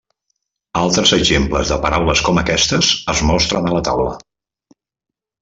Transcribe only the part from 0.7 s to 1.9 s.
Altres exemples de